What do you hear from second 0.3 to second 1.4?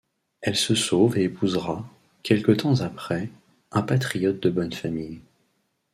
Elle se sauve et